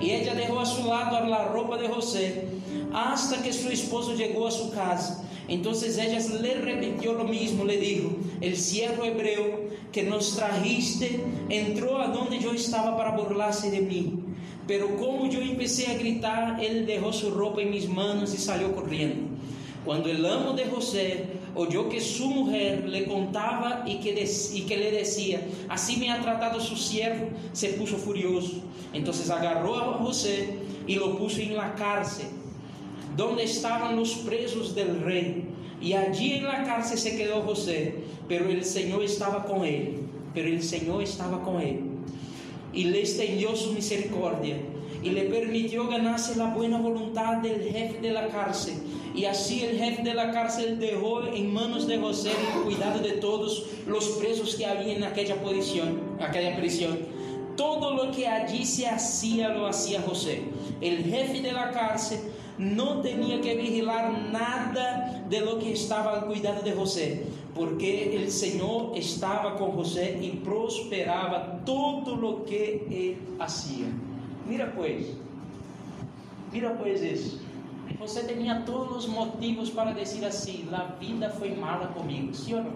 [0.00, 2.53] Y ella dejó a su lado la ropa de José
[2.94, 5.24] hasta que su esposo llegó a su casa.
[5.48, 12.00] Entonces ella le repitió lo mismo, le dijo, el siervo hebreo que nos trajiste entró
[12.00, 14.20] a donde yo estaba para burlarse de mí.
[14.66, 18.74] Pero como yo empecé a gritar, él dejó su ropa en mis manos y salió
[18.74, 19.34] corriendo.
[19.84, 24.76] Cuando el amo de José oyó que su mujer le contaba y que, y que
[24.76, 28.62] le decía, así me ha tratado su siervo, se puso furioso.
[28.94, 32.26] Entonces agarró a José y lo puso en la cárcel,
[33.16, 35.44] donde estaban los presos del rey.
[35.80, 37.96] Y allí en la cárcel se quedó José,
[38.28, 39.96] pero el Señor estaba con él,
[40.32, 41.80] pero el Señor estaba con él.
[42.72, 44.56] Y le extendió su misericordia
[45.02, 48.74] y le permitió ganarse la buena voluntad del jefe de la cárcel.
[49.14, 53.12] Y así el jefe de la cárcel dejó en manos de José el cuidado de
[53.12, 56.98] todos los presos que había en aquella posición, aquella prisión.
[57.56, 60.42] Todo lo que allí se hacía lo hacía José.
[60.80, 62.18] El jefe de la cárcel
[62.58, 68.30] no tenía que vigilar nada de lo que estaba al cuidado de José, porque el
[68.30, 73.86] Señor estaba con José y prosperaba todo lo que él hacía.
[74.48, 75.06] Mira pues,
[76.52, 77.38] mira pues eso.
[77.98, 82.62] José tenía todos los motivos para decir así, la vida fue mala conmigo, ¿sí o
[82.62, 82.70] no?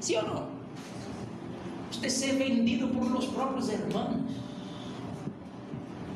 [0.00, 0.58] ¿Sí o no?
[1.90, 4.20] Usted ser vendido por los propios hermanos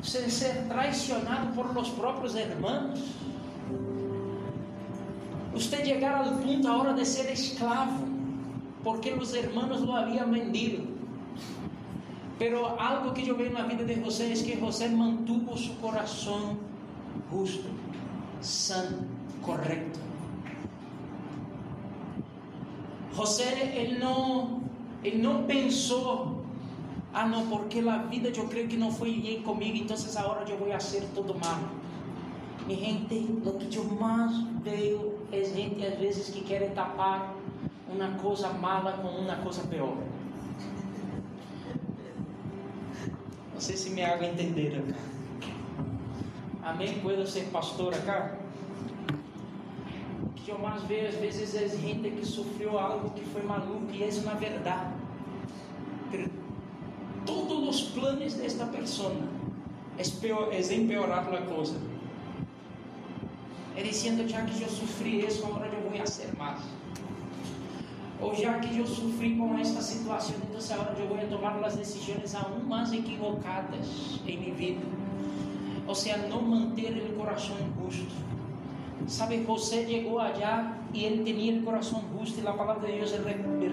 [0.03, 2.99] ser, ser traicionado por los propios hermanos.
[5.55, 8.05] Usted llegar al punto ahora de ser esclavo,
[8.83, 10.83] porque los hermanos lo habían vendido.
[12.37, 16.57] Pero algo que veo en la vida de José es que José mantuvo su corazón
[17.31, 17.67] justo,
[18.41, 18.97] sano,
[19.45, 19.99] correcto.
[23.15, 24.59] José, él no,
[25.03, 26.42] él no pensó
[27.15, 30.57] Ah, no, porque la vida yo creo que no fue bien conmigo, entonces ahora yo
[30.57, 31.61] voy a hacer todo mal.
[32.67, 37.33] Mi gente, lo que yo más veo es gente a veces que quiere tapar
[37.93, 39.93] una cosa mala con una cosa peor.
[43.53, 44.97] No sé si me hago entender acá.
[46.63, 46.99] Amém?
[47.01, 48.37] Puedo ser pastor acá?
[50.25, 53.91] O que eu mais vejo às vezes é gente que sofreu algo que foi maluco
[53.91, 54.93] e isso na verdade
[57.53, 59.25] todos los planes de esta persona
[59.97, 61.75] es, peor, es empeorar la cosa.
[63.77, 66.59] Es diciendo, ya que yo sufrí eso, ahora yo voy a hacer más.
[68.21, 72.33] ou já que eu sofri com esta situação, então agora eu vou tomar as decisões
[72.33, 73.85] aún mais equivocadas
[74.25, 74.85] em minha vida.
[75.85, 78.15] Ou seja, não manter o coração justo.
[79.07, 83.11] Sabe, José chegou allá e ele tinha o coração justo, e a palavra de Deus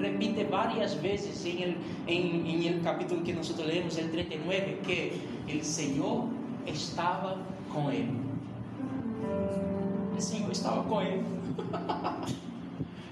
[0.00, 5.60] repite várias vezes em el, em, em el capítulo que nós lemos, el 39, que
[5.60, 6.28] o Senhor
[6.66, 7.38] estava
[7.70, 8.18] com ele.
[10.16, 11.24] O Senhor estava com ele.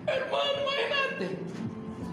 [0.09, 1.39] Hermano, imagínate.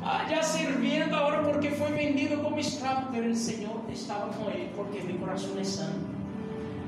[0.04, 5.00] Allá sirviendo ahora porque foi vendido como escravo, pero el Señor estava com ele, porque
[5.00, 6.06] mi coração é santo,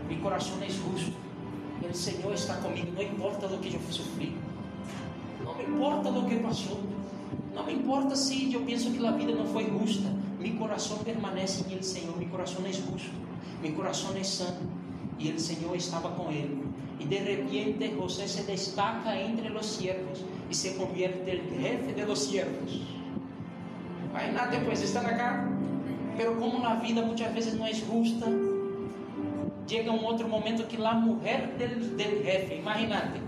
[0.08, 1.14] mi coração é justo.
[1.82, 4.36] El Senhor está comigo, não importa do que eu sofri,
[5.48, 6.80] não me importa do que passou,
[7.56, 11.64] não me importa se eu penso que a vida não foi justa, mi coração permanece
[11.70, 13.12] em el Senhor, mi coração é justo,
[13.62, 14.62] mi coração é santo,
[15.18, 16.68] e el Senhor estava com ele.
[17.00, 22.06] E de repente José se destaca entre os siervos y se convierte el jefe de
[22.06, 22.82] los siervos.
[24.12, 25.48] Imagínate pues, están acá,
[26.18, 28.26] pero como la vida muchas veces no es justa,
[29.68, 33.22] llega un otro momento que la mujer del, del jefe, imagínate,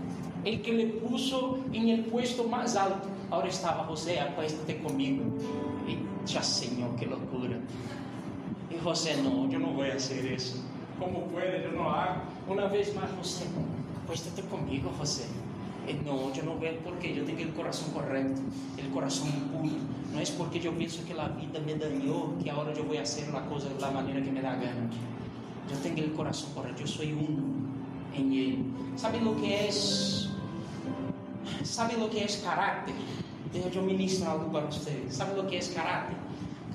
[0.46, 5.24] el que le puso en el puesto más alto, ahora estaba José, acuéstate conmigo.
[5.88, 5.98] Y
[6.32, 7.58] ya Señor, qué locura.
[8.70, 10.58] Y José, no, yo no voy a hacer eso.
[11.00, 11.64] ¿Cómo puede?
[11.64, 12.22] Yo no hago.
[12.48, 13.46] Una vez más, José,
[14.04, 15.26] acuéstate conmigo, José.
[16.06, 18.40] No, yo no veo porque yo tengo el corazón correcto,
[18.78, 19.74] el corazón puro.
[20.14, 23.02] No es porque yo pienso que la vida me dañó que ahora yo voy a
[23.02, 24.88] hacer la cosa de la manera que me da gana.
[25.70, 27.44] Yo tengo el corazón correcto, yo soy uno
[28.16, 28.66] en él.
[28.96, 30.29] ¿Sabe lo que es?
[31.64, 32.96] ¿Sabe lo que es carácter?
[33.54, 35.16] Deja yo ministro algo para ustedes.
[35.16, 36.16] ¿Sabe lo que es carácter?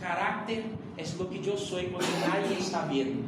[0.00, 0.64] Carácter
[0.96, 3.22] es lo que yo soy cuando nadie está viendo.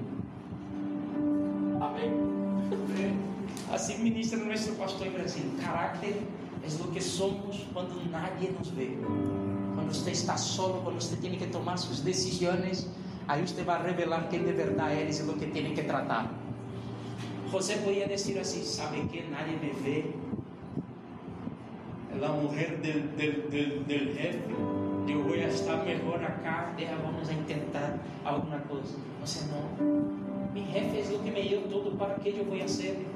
[1.81, 2.27] Amén.
[3.73, 5.45] Assim ministra nosso pastor em Brasil.
[5.61, 6.23] Caráter
[6.63, 8.97] é o que somos quando nadie nos vê.
[9.75, 12.89] Quando você está solo, quando você tem que tomar suas decisões,
[13.27, 16.33] aí você vai revelar quem de verdade eres e o que tem que tratar.
[17.51, 20.26] José podia dizer assim: sabe que nadie me vê.
[22.23, 24.41] A mulher del jefe,
[25.07, 28.97] eu vou estar melhor acá, deja, vamos a alguma coisa.
[29.21, 29.63] Você não,
[30.53, 33.07] mi jefe é o que me deu tudo, para que eu vou fazer?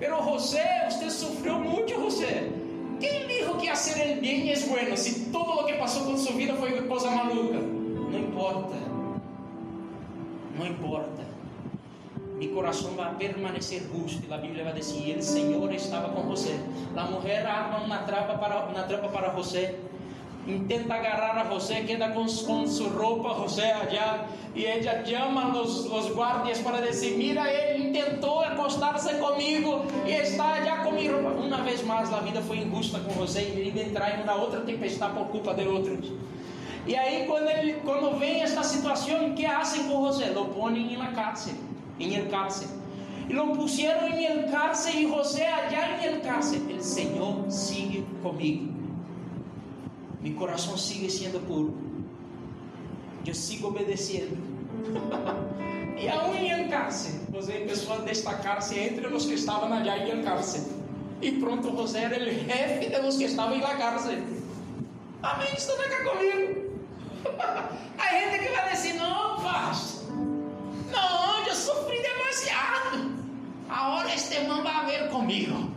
[0.00, 2.50] Pero José, usted sufrió mucho, José.
[2.98, 6.32] ¿Quién dijo que hacer el bien es bueno si todo lo que pasó con su
[6.34, 7.58] vida fue cosa maluca?
[7.58, 8.76] No importa.
[10.58, 11.22] No importa.
[12.38, 14.24] Mi corazón va a permanecer justo.
[14.24, 16.56] Y la Biblia va a decir, el Señor estaba con José.
[16.94, 19.88] La mujer arma una trampa para, una trampa para José
[20.48, 24.24] intenta agarrar a José, queda con, con, su ropa José allá
[24.54, 30.12] y ella llama a los, los guardias para decir, mira, él intentó acostarse conmigo y
[30.12, 31.30] está allá con mi ropa.
[31.30, 34.64] Una vez más la vida fue injusta con José y ele entra en una otra
[34.64, 36.12] tempestad por culpa de otros.
[36.86, 40.32] Y ahí cuando, él, cuando ven esta situación, ¿qué hacen con José?
[40.32, 41.54] Lo ponen en la cárcel,
[41.98, 42.68] en el cárcel.
[43.28, 46.62] Y lo pusieron en el cárcel y José allá en el cárcel.
[46.70, 48.72] El Señor sigue conmigo.
[50.20, 51.74] Mi coração sigue sendo puro.
[53.24, 54.36] Eu sigo obedecendo.
[55.96, 60.62] e aún em cárcel, José começou a destacar-se entre os que estavam allá em cárcel.
[61.20, 64.22] E pronto, José era o jefe de los que estavam na cárcel.
[65.22, 65.48] Amém?
[65.56, 66.70] Estão aqui comigo?
[67.98, 69.97] Há gente que vai dizer: Não, pastor.
[69.97, 69.97] Não, eu
[71.68, 72.98] sofri demasiado.
[73.68, 75.76] Agora este man vai ver comigo.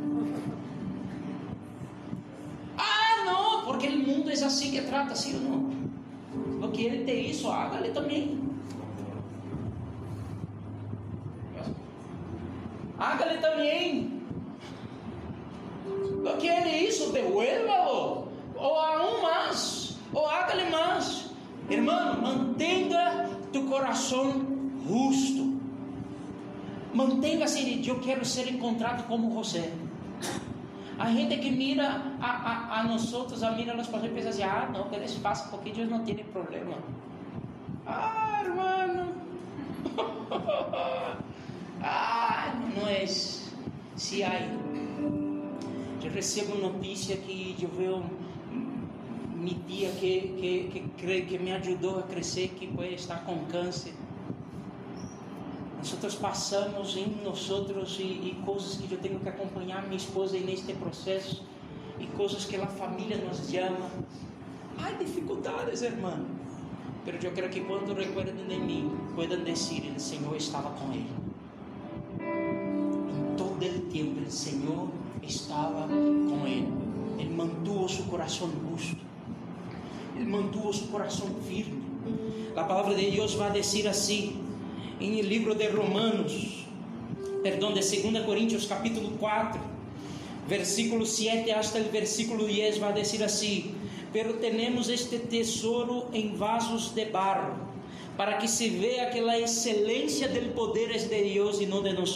[3.66, 5.72] porque o mundo é assim que trata, sim ou não?
[6.60, 8.40] Lo que ele te hizo, hágale também.
[13.00, 14.22] Hágale também.
[15.88, 18.28] Lo ele hizo, devuélvalo.
[18.56, 19.98] Ou aún mais.
[20.14, 21.32] Ou hágale mais.
[21.70, 24.46] Hermano, mantenha tu coração
[24.88, 25.51] justo.
[26.94, 29.72] Mantenha-se, eu quero ser encontrado como você.
[31.00, 34.30] A gente que mira a, a, a nosotros, a mira a los pastores y piensa
[34.30, 36.76] así, ah, no, que les pasa porque ellos no tienen problema.
[37.88, 39.08] Ah, hermano.
[41.82, 43.06] ah, não é.
[43.08, 44.32] Se há.
[46.04, 48.04] Eu recebo notícia que eu vejo
[49.36, 53.94] minha tia que, que, que, que me ajudou a crescer, que pode estar com câncer.
[55.82, 57.50] Nós passamos em nós
[57.98, 61.44] e, e coisas que eu tenho que acompanhar minha esposa neste processo
[62.00, 63.90] e coisas que a família nos chama.
[64.78, 66.24] Há dificuldades, irmão.
[67.04, 71.10] Mas eu quero que quando recuerden de mim, puedan dizer: o Senhor estava com ele.
[72.20, 74.88] Em todo o tempo, o Senhor
[75.24, 76.72] estava com ele.
[77.18, 78.98] Ele mantuvo seu coração justo.
[80.16, 81.82] Ele mantuvo seu coração firme.
[82.56, 84.41] A palavra de Deus vai dizer assim,
[85.02, 86.66] em livro de Romanos,
[87.42, 89.60] perdão, de 2 Coríntios, capítulo 4,
[90.48, 93.74] versículo 7 hasta o versículo 10, vai dizer assim:
[94.14, 97.56] Pero tenemos este tesouro em vasos de barro,
[98.16, 102.16] para que se vea que a excelência do poder de Deus e não de nós,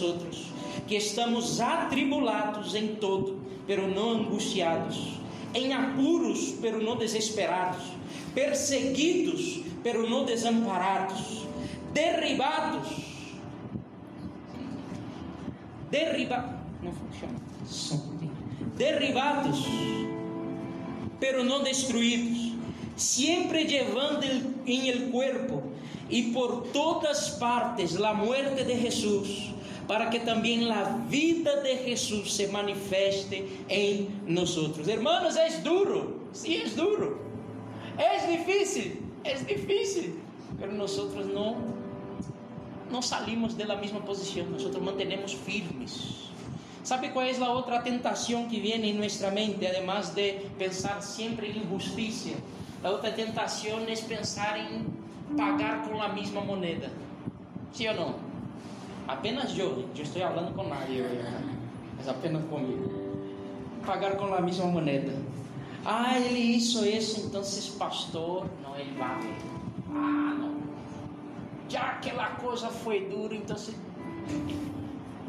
[0.88, 5.14] que estamos atribulados em todo, pero não angustiados,
[5.56, 7.84] em apuros, pero não desesperados,
[8.36, 11.45] perseguidos, pero não desamparados,
[11.96, 12.90] derribados,
[15.90, 17.34] derriba, não funciona,
[18.76, 19.66] derribados,
[21.22, 22.52] pero não destruídos,
[22.98, 24.26] sempre llevando
[24.66, 25.64] em el cuerpo
[26.10, 29.54] e por todas partes la muerte de Jesús,
[29.88, 34.58] para que também a vida de Jesus se manifeste em nós.
[34.86, 37.22] Hermanos, é duro, sim, é duro,
[37.98, 40.20] é difícil, é difícil,
[40.60, 40.98] mas nós
[41.34, 41.85] não
[42.92, 46.26] não salimos da mesma posição, nós mantenemos firmes.
[46.84, 51.48] ¿Sabe qual é a outra tentação que vem em nossa mente, además de pensar sempre
[51.48, 52.38] em injustiça?
[52.84, 54.86] A outra tentação é pensar em
[55.36, 56.92] pagar com a mesma moneda.
[57.74, 58.16] Sim ou não?
[59.08, 61.04] Apenas eu, eu estou falando com nadie,
[61.98, 62.88] mas apenas comigo.
[63.84, 65.14] Pagar com a mesma moneda.
[65.84, 67.42] Ah, ele hizo isso, então
[67.80, 69.36] pastor, não, ele vai.
[69.92, 70.45] Ah, não.
[71.70, 73.76] Já aquela coisa foi dura, então se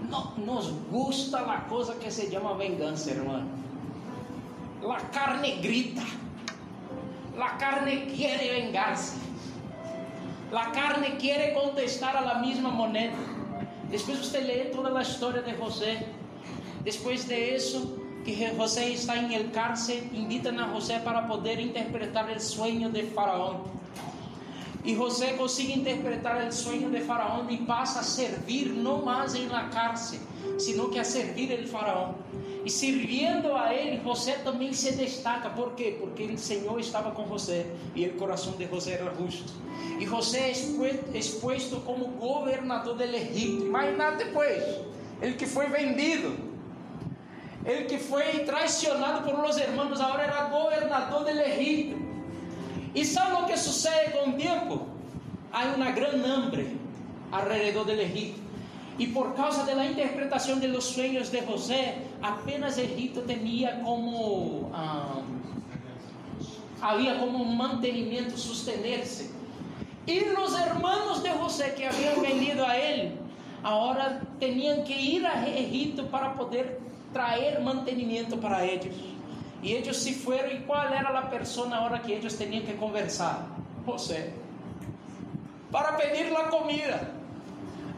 [0.09, 3.49] no, nos gusta la cosa que se llama venganza, hermano.
[4.82, 6.03] La carne grita.
[7.37, 9.16] La carne quiere vengarse.
[10.53, 13.16] La carne quiere contestar a la misma moneda.
[13.91, 16.07] Después usted lee toda la historia de José.
[16.84, 22.30] Después de eso, que José está en el cárcel, invitan a José para poder interpretar
[22.30, 23.62] el sueño de Faraón.
[24.87, 29.49] E José consigue interpretar o sonho de Faraó e passa a servir não mais em
[29.49, 30.20] la cárcel,
[30.59, 32.14] sino que a servir el Faraó.
[32.64, 35.51] E servindo a ele, José também se destaca.
[35.51, 35.97] ¿Por quê?
[35.99, 37.66] Porque o Senhor estava com José
[37.97, 39.53] e o coração de José era justo.
[39.99, 43.66] E José é exposto como governador do Egito.
[43.66, 44.62] Mas nada depois,
[45.20, 46.37] ele que foi vendido,
[47.64, 52.05] ele que foi traicionado por los hermanos, agora era governador do Egito.
[52.97, 54.86] E sabe o que sucede com o tempo?
[55.53, 56.80] Há uma grande hambre
[57.30, 58.40] alrededor do Egito.
[58.99, 65.20] E por causa da interpretação de los sueños de José, apenas Egipto tinha como ah,
[66.80, 69.30] havia como mantenimento sustener-se.
[70.07, 73.20] E os hermanos de José que haviam vendido a ele,
[73.62, 76.80] agora tinham que ir a Egipto para poder
[77.12, 79.15] trazer mantenimento para eles.
[79.66, 82.74] E eles se foram, e qual era a pessoa na hora que eles tinham que
[82.74, 83.50] conversar?
[83.84, 84.32] José.
[85.72, 87.10] Para pedir a comida,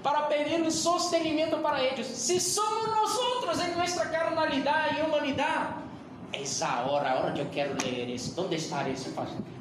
[0.02, 2.06] para pedir o sostenimento para eles.
[2.06, 5.74] Se somos nós outros em nossa carnalidade e humanidade,
[6.32, 8.32] essa hora, a hora que eu quero ler isso.
[8.40, 9.10] Onde está esse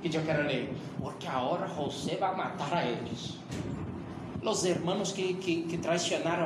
[0.02, 0.74] que eu quero ler?
[1.02, 3.34] Porque a hora José vai matar a eles.
[4.42, 5.76] Os hermanos que, que, que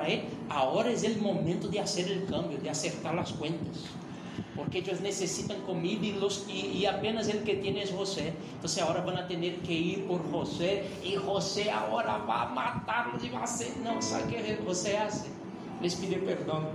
[0.01, 4.01] a ele, agora é o momento de fazer o cambio, de acertar as contas
[4.55, 8.33] porque eles necessitam comida e, los, e, e apenas ele que tem é você.
[8.61, 13.73] Então agora vão ter que ir por você e você agora vai matá-los e você
[13.83, 15.25] não sabe o que você faz.
[15.81, 16.71] Les pide perdão.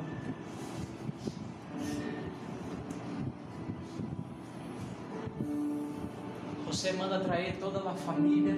[6.67, 8.57] Você manda trazer toda a família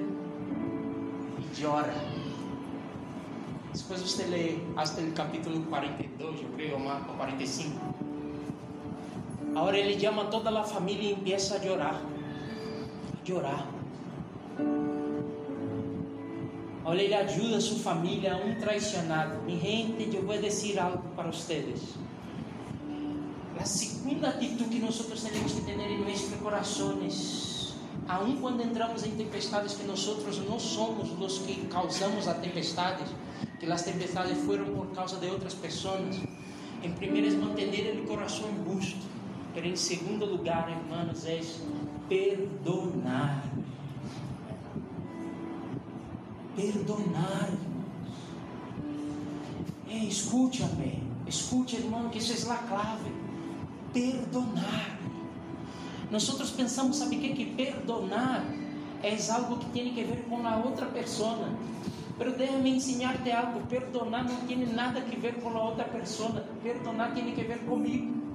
[1.38, 1.94] e chora.
[3.74, 7.97] Depois você lê até o capítulo 42, eu creio, ou 45.
[9.54, 12.02] Agora ele chama toda a família e começa a chorar.
[13.22, 13.78] A chorar.
[16.80, 19.42] Agora ele ajuda a sua família, um traicionado.
[19.42, 21.94] Mi gente, eu vou dizer algo para vocês.
[23.58, 27.74] A segunda atitude que nós temos que ter em nossos corações,
[28.08, 30.06] aun quando entramos em tempestades que nós
[30.48, 33.08] não somos os que causamos as tempestades,
[33.58, 36.16] que as tempestades foram por causa de outras pessoas.
[36.82, 39.07] Em primeiro é manter o coração busto
[39.64, 41.40] Em segundo lugar, hermanos, é
[42.08, 43.42] perdonar.
[46.54, 47.50] Perdonar.
[49.90, 53.10] É, escute-me, escute, irmão, que isso é a clave.
[53.92, 54.98] Perdonar.
[56.10, 57.34] Nós pensamos, sabe o que?
[57.34, 58.44] Que perdonar
[59.02, 61.48] é algo que tem que ver com a outra pessoa.
[62.16, 67.12] Pero déjame ensinar-te algo: perdonar não tem nada que ver com a outra pessoa, perdonar
[67.14, 68.27] tem que ver comigo.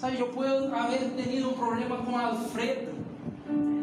[0.00, 2.94] Sabe, eu posso haver tenido um problema com Alfredo.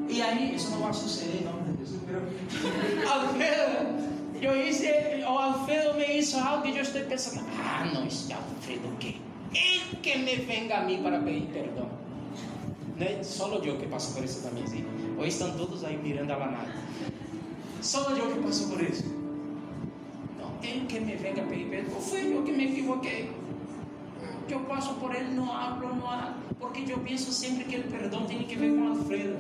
[0.10, 1.54] E aí, isso não vai suceder, não.
[3.14, 4.88] Alfredo, eu hice,
[5.24, 9.18] o Alfredo me hizo algo e eu estou pensando, ah, não, este Alfredo, o quê?
[9.54, 11.88] Ele que me venga a mim para pedir perdão.
[12.96, 13.22] Né?
[13.22, 14.64] Só eu que passo por isso também.
[14.64, 14.84] Assim.
[15.20, 16.74] Hoje estão todos aí mirando a lanada.
[17.80, 19.06] Só eu que passo por isso.
[20.40, 22.02] Não, ele que me venga a pedir perdão.
[22.02, 23.30] Foi eu que me equivoquei.
[24.48, 26.36] Que eu passo por ele, não hablo, não hablo.
[26.60, 29.38] Porque eu penso sempre que o perdão tem que ver com Alfredo.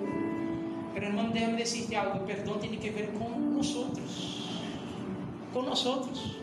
[0.94, 4.50] Mas irmão, déjame decirte algo: o perdão tem que ver com nós outros.
[5.54, 6.38] Com nós outros.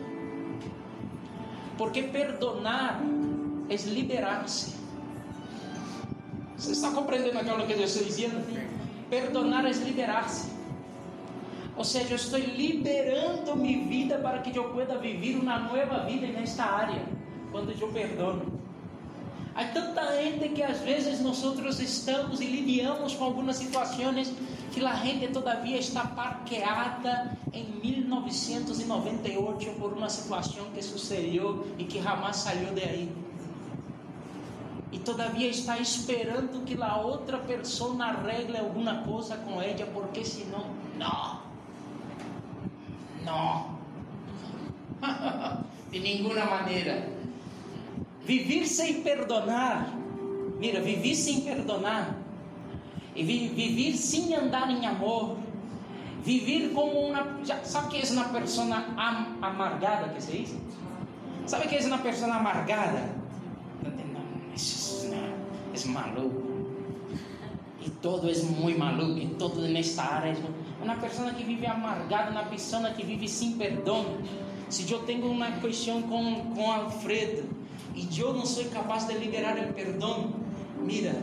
[1.77, 3.01] Porque perdonar
[3.69, 4.75] é liberar-se.
[6.57, 8.43] Você está compreendendo aquilo que eu estou dizendo?
[9.09, 10.55] Perdonar é liberar-se.
[11.75, 16.27] Ou seja, eu estou liberando minha vida para que eu possa viver uma nova vida
[16.27, 17.01] nesta área,
[17.51, 18.54] quando eu perdono.
[19.55, 21.37] Há tanta gente que às vezes nós
[21.79, 24.33] estamos e lidiamos com algumas situações
[24.73, 32.01] que a gente todavia está parqueada em 1998 por uma situação que sucedeu e que
[32.01, 33.09] jamais saiu de aí.
[34.91, 40.65] E todavia está esperando que a outra pessoa arregle alguma coisa com ela, porque senão,
[40.97, 41.39] não,
[43.23, 43.77] não,
[45.89, 47.14] de nenhuma maneira.
[48.25, 49.95] Viver sem perdonar,
[50.57, 52.17] mira, viver sem perdonar,
[53.15, 55.37] e viver sem andar em amor,
[56.23, 58.83] viver como uma, sabe que é uma pessoa
[59.41, 60.57] amargada que se diz?
[61.45, 63.13] Sabe que é uma pessoa amargada?
[65.75, 66.55] é maluco.
[67.79, 72.31] E todo é muito maluco, e todo nesta área é uma pessoa que vive amargada,
[72.31, 74.17] uma pessoa que vive sem perdão.
[74.67, 77.54] Se eu tenho uma questão com, com Alfredo
[77.95, 80.33] e eu não sou capaz de liberar o perdão,
[80.79, 81.15] mira,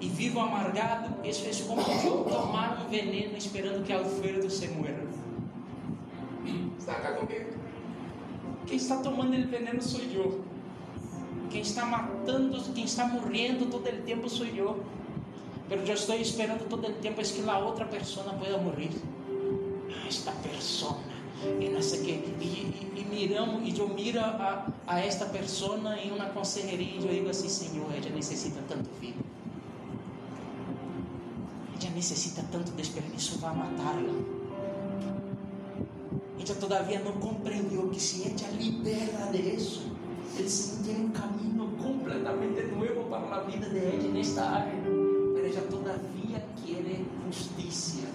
[0.00, 5.02] e vivo amargado, isso é como eu tomar um veneno esperando que Alfredo se muera.
[6.78, 7.54] Está cá comigo?
[8.66, 10.44] Quem está tomando o veneno sou eu.
[11.50, 14.84] Quem está matando, quem está morrendo todo o tempo sou eu.
[15.70, 18.90] Mas eu estou esperando todo o tempo é que a outra pessoa pueda morrer.
[19.88, 20.98] Ah, esta pessoa,
[21.60, 26.10] e não sei que, e, e, e miramos, eu miro a, a esta pessoa em
[26.10, 29.18] uma consejeria e eu digo assim, Senhor, ela necessita tanto vida.
[31.82, 34.14] Ela necessita tanto desperdício, vai matá-la.
[36.38, 39.92] Ela todavia não compreendeu que se ela libera disso,
[40.36, 40.48] ele
[40.84, 44.74] tem um caminho completamente novo para a vida de ele nesta área.
[45.34, 48.06] Mas ela todavia quer justiça.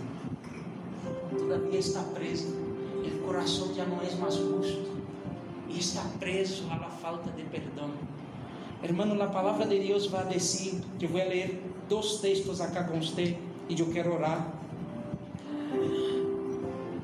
[1.38, 2.68] Todavia está preso.
[3.16, 4.99] O coração já não é mais justo.
[5.70, 7.91] E está preso à falta de perdão.
[8.82, 13.38] Hermano, a palavra de Deus vai dizer, eu vou ler dois textos acá com você
[13.68, 14.53] e eu quero orar.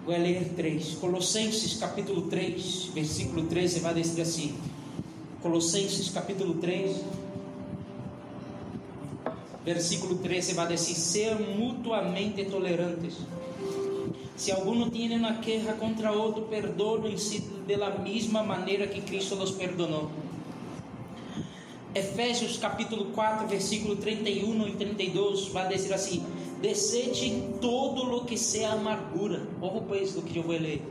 [0.06, 0.96] Vou ler três.
[0.96, 4.56] Colossenses capítulo 3, versículo 13, vai dizer assim:
[5.42, 7.02] Colossenses capítulo 3,
[9.66, 13.16] versículo 13 vai dizer: Ser mutuamente tolerantes.
[14.36, 19.52] Se alguno tiene uma queja contra outro, perdoem-se de la mesma maneira que Cristo los
[19.52, 20.10] perdonou.
[21.94, 26.22] Efésios capítulo 4, versículo 31 e 32 vai dizer assim:
[26.62, 29.48] Desete todo lo que seja amargura.
[29.62, 30.82] Ojo pues do que eu vou ler.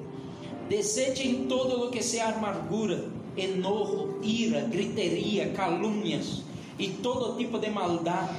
[0.71, 3.05] Desete todo lo que seja amargura
[3.37, 6.43] enojo, ira, griteria, calúnias
[6.79, 8.35] e todo tipo de maldade.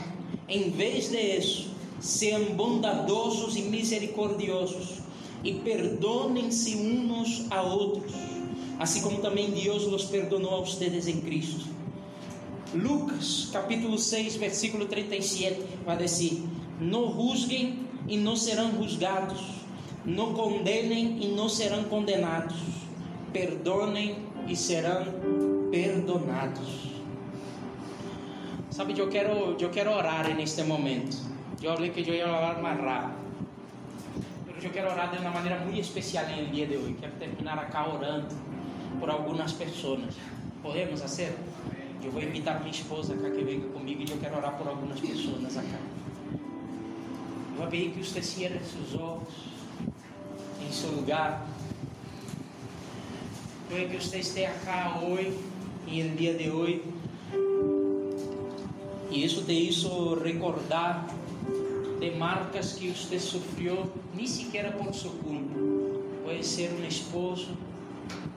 [0.48, 1.75] Em vez de isso,
[2.06, 5.00] sejam bondadosos e misericordiosos
[5.44, 8.14] e perdonem-se uns a outros,
[8.80, 11.66] assim como também Deus os perdonou a vocês em Cristo.
[12.74, 16.44] Lucas capítulo 6, versículo 37 vai dizer:
[16.80, 19.42] Não juzguem e não serão julgados,
[20.06, 22.58] não condenem e não serão condenados,
[23.34, 24.16] perdonem
[24.48, 25.06] e serão
[25.72, 26.94] perdonados.
[28.70, 31.35] Sabe, eu quero, eu quero orar neste momento.
[31.62, 33.26] Eu falei que eu ia orar mais rápido.
[34.54, 36.96] Mas eu quero orar de uma maneira muito especial no dia de hoje.
[37.00, 38.36] Quero terminar acá orando
[39.00, 40.16] por algumas pessoas.
[40.62, 41.36] Podemos fazer?
[42.04, 45.00] Eu vou invitar minha esposa acá que venha comigo e eu quero orar por algumas
[45.00, 45.80] pessoas acá.
[46.34, 49.34] Eu vou pedir que você cierre seus olhos
[50.62, 51.48] em seu lugar.
[53.70, 55.34] Puede que usted esté acá hoy
[55.88, 56.84] y el día de hoy
[59.12, 61.08] y eso te hizo recordar
[62.00, 65.60] de marcas que usted sufrió ni siquiera por su culpa.
[66.42, 67.48] Ser un esposo,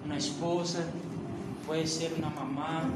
[0.05, 0.85] una esposa,
[1.67, 2.89] puede ser una mamá,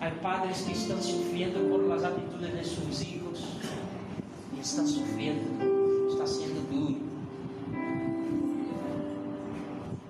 [0.00, 3.44] Há padres que estão sofrendo por as atitudes de seus filhos
[4.56, 7.02] e estão sofrendo, está sendo duro.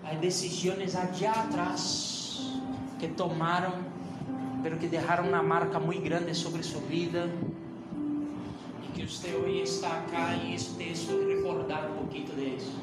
[0.05, 2.53] Há decisões allá atrás
[3.01, 3.75] que tomaram,
[4.63, 7.29] pero que deixaram uma marca muito grande sobre sua vida
[9.11, 12.79] você hoje está acá e isso te hizo recordar um pouquinho disso.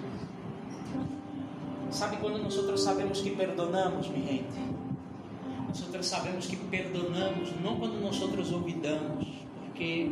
[1.89, 4.59] Sabe quando nós sabemos que perdonamos, minha gente?
[5.93, 8.21] Nós sabemos que perdonamos não quando nós
[8.51, 9.25] olvidamos,
[9.63, 10.11] porque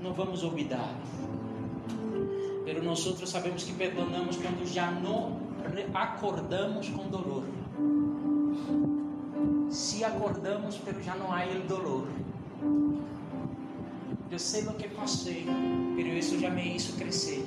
[0.00, 0.96] não vamos olvidar.
[2.64, 5.38] Pero nós sabemos que perdonamos quando já não
[5.92, 7.44] acordamos com dolor.
[9.68, 12.06] Se acordamos, pero já não há o dolor.
[14.32, 15.44] Eu sei o que passei,
[15.94, 17.44] pero isso já me hizo crescer.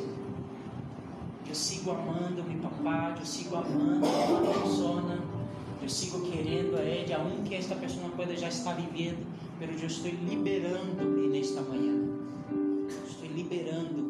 [1.47, 5.35] Eu sigo amando meu papá, eu sigo amando a pessoa
[5.81, 9.23] eu sigo querendo a Ele, aunque esta pessoa pode já estar vivendo,
[9.59, 11.93] mas eu estou liberando-me nesta manhã.
[13.07, 14.04] Estou liberando